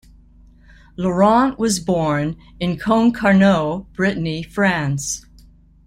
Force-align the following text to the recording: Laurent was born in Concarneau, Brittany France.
Laurent 0.97 1.59
was 1.59 1.79
born 1.79 2.35
in 2.59 2.75
Concarneau, 2.75 3.85
Brittany 3.93 4.41
France. 4.41 5.27